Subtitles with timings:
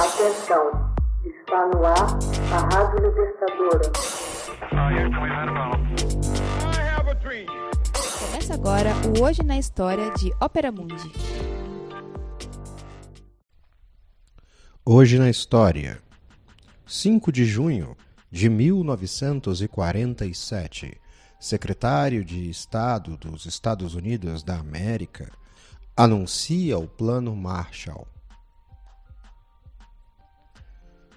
[0.00, 0.64] Atenção,
[1.26, 2.16] está no ar
[2.54, 3.92] a Rádio Libertadora.
[8.18, 11.12] Começa agora o Hoje na História de Ópera Mundi.
[14.86, 16.00] Hoje na História,
[16.86, 17.94] 5 de junho
[18.30, 20.98] de 1947,
[21.38, 25.30] secretário de Estado dos Estados Unidos da América
[25.94, 28.08] anuncia o Plano Marshall.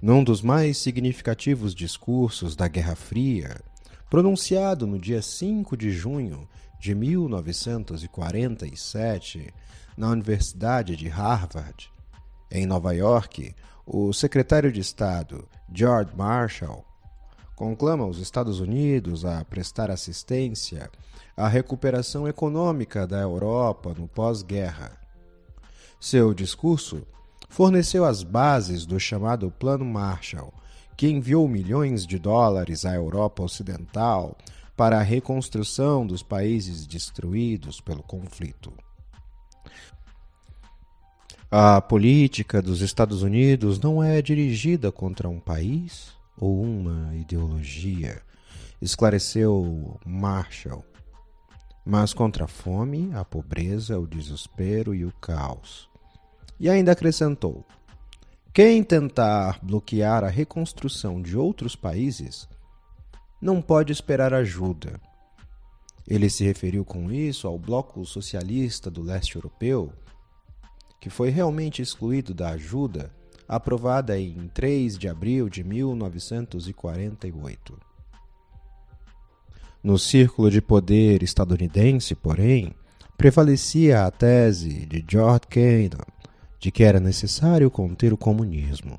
[0.03, 3.61] Num dos mais significativos discursos da Guerra Fria,
[4.09, 6.45] pronunciado no dia 5 de junho
[6.77, 9.53] de 1947
[9.95, 11.89] na Universidade de Harvard,
[12.51, 16.83] em Nova York, o secretário de Estado George Marshall
[17.55, 20.91] conclama os Estados Unidos a prestar assistência
[21.37, 24.99] à recuperação econômica da Europa no pós-guerra.
[25.97, 27.07] Seu discurso
[27.53, 30.51] forneceu as bases do chamado Plano Marshall,
[30.97, 34.35] que enviou milhões de dólares à Europa Ocidental
[34.75, 38.73] para a reconstrução dos países destruídos pelo conflito.
[41.51, 48.19] A política dos Estados Unidos não é dirigida contra um país ou uma ideologia,
[48.81, 50.83] esclareceu Marshall,
[51.85, 55.92] mas contra a fome, a pobreza, o desespero e o caos.
[56.63, 57.65] E ainda acrescentou:
[58.53, 62.47] quem tentar bloquear a reconstrução de outros países
[63.41, 64.97] não pode esperar ajuda.
[66.07, 69.91] Ele se referiu com isso ao bloco socialista do leste europeu,
[71.01, 73.13] que foi realmente excluído da ajuda
[73.45, 77.77] aprovada em 3 de abril de 1948.
[79.83, 82.73] No círculo de poder estadunidense, porém,
[83.17, 86.22] prevalecia a tese de George Kennan
[86.63, 88.97] de que era necessário conter o comunismo.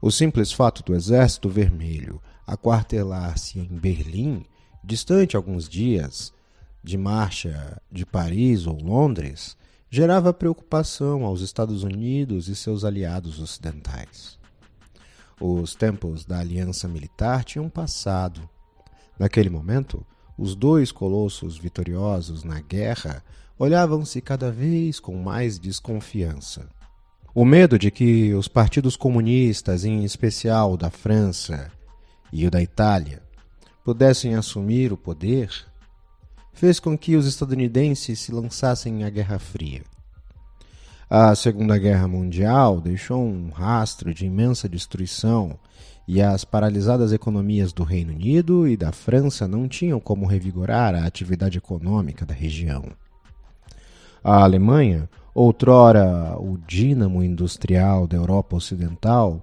[0.00, 4.42] O simples fato do Exército Vermelho aquartelar-se em Berlim,
[4.82, 6.32] distante alguns dias
[6.82, 9.58] de marcha de Paris ou Londres,
[9.90, 14.38] gerava preocupação aos Estados Unidos e seus aliados ocidentais.
[15.38, 18.48] Os tempos da aliança militar tinham passado.
[19.18, 20.02] Naquele momento,
[20.38, 23.22] os dois colossos vitoriosos na guerra
[23.58, 26.68] olhavam-se cada vez com mais desconfiança.
[27.34, 31.70] O medo de que os partidos comunistas, em especial o da França
[32.32, 33.22] e o da Itália,
[33.84, 35.50] pudessem assumir o poder,
[36.52, 39.82] fez com que os estadunidenses se lançassem à Guerra Fria.
[41.08, 45.58] A Segunda Guerra Mundial deixou um rastro de imensa destruição
[46.06, 51.06] e as paralisadas economias do Reino Unido e da França não tinham como revigorar a
[51.06, 52.84] atividade econômica da região.
[54.24, 59.42] A Alemanha, outrora o dínamo industrial da Europa Ocidental,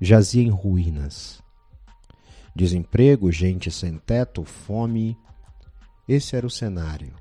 [0.00, 1.42] jazia em ruínas.
[2.54, 5.18] Desemprego, gente sem teto, fome.
[6.06, 7.12] Esse era o cenário.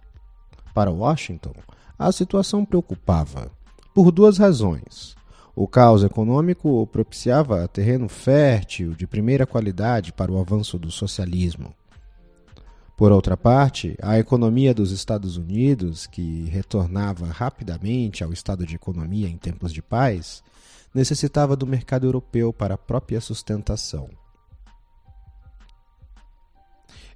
[0.76, 1.54] Para Washington,
[1.98, 3.52] a situação preocupava,
[3.96, 5.16] por duas razões.
[5.56, 11.74] O caos econômico propiciava terreno fértil de primeira qualidade para o avanço do socialismo.
[12.96, 19.28] Por outra parte, a economia dos Estados Unidos, que retornava rapidamente ao estado de economia
[19.28, 20.44] em tempos de paz,
[20.94, 24.10] necessitava do mercado europeu para a própria sustentação.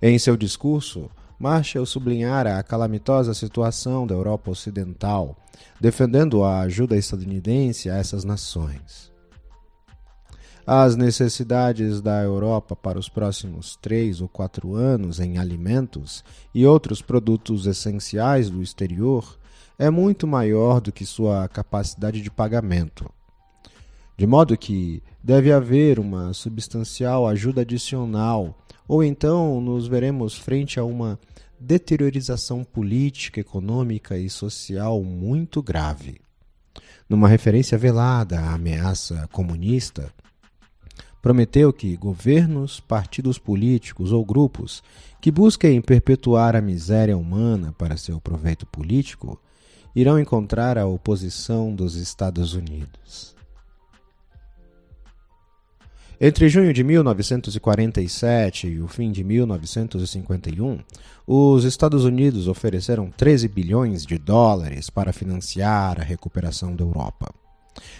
[0.02, 5.38] Em seu discurso, Marshall sublinhara a calamitosa situação da Europa Ocidental,
[5.80, 9.15] defendendo a ajuda estadunidense a essas nações.
[10.68, 16.24] As necessidades da Europa para os próximos três ou quatro anos em alimentos
[16.56, 19.38] e outros produtos essenciais do exterior
[19.78, 23.08] é muito maior do que sua capacidade de pagamento.
[24.18, 30.84] De modo que deve haver uma substancial ajuda adicional, ou então nos veremos frente a
[30.84, 31.20] uma
[31.60, 36.22] deteriorização política, econômica e social muito grave.
[37.08, 40.12] Numa referência velada à ameaça comunista,
[41.26, 44.84] prometeu que governos, partidos políticos ou grupos
[45.20, 49.42] que busquem perpetuar a miséria humana para seu proveito político
[49.96, 53.36] irão encontrar a oposição dos Estados Unidos.
[56.22, 60.78] Entre junho de 1947 e o fim de 1951,
[61.26, 67.34] os Estados Unidos ofereceram 13 bilhões de dólares para financiar a recuperação da Europa.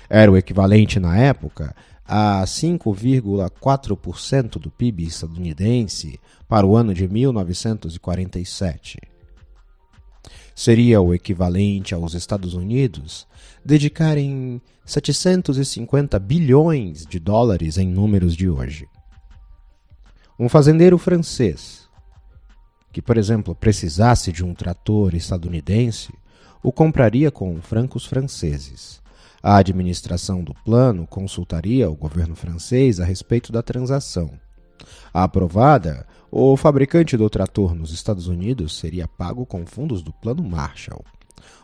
[0.08, 1.76] Era o equivalente na época
[2.06, 9.00] a 5,4% do PIB estadunidense para o ano de 1947.
[10.56, 13.28] Seria o equivalente aos Estados Unidos
[13.64, 18.88] dedicarem 750 bilhões de dólares em números de hoje.
[20.40, 21.86] Um fazendeiro francês
[22.96, 26.14] que, por exemplo, precisasse de um trator estadunidense,
[26.64, 29.02] o compraria com francos franceses.
[29.48, 34.32] A administração do plano consultaria o governo francês a respeito da transação.
[35.14, 41.06] Aprovada, o fabricante do trator nos Estados Unidos seria pago com fundos do Plano Marshall.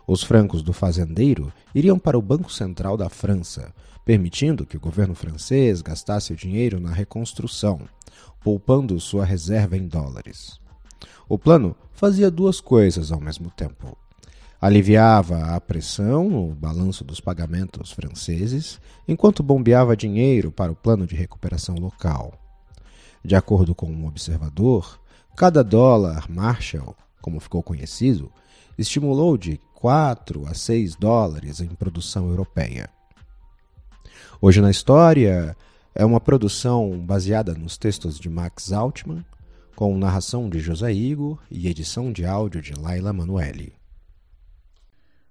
[0.06, 3.74] Os francos do fazendeiro iriam para o Banco Central da França,
[4.06, 7.81] permitindo que o governo francês gastasse o dinheiro na reconstrução,
[8.44, 10.60] poupando sua reserva em dólares.
[11.28, 13.98] O plano fazia duas coisas ao mesmo tempo.
[14.62, 21.16] Aliviava a pressão no balanço dos pagamentos franceses, enquanto bombeava dinheiro para o plano de
[21.16, 22.31] recuperação local.
[23.25, 25.02] De acordo com um observador,
[25.36, 28.31] cada dólar Marshall, como ficou conhecido,
[28.78, 32.88] estimulou de 4 a 6 dólares em produção europeia.
[34.40, 35.57] Hoje na História
[35.96, 39.25] é uma produção baseada nos textos de Max Altman,
[39.75, 43.81] com narração de José Igor e edição de áudio de Laila Manuelli.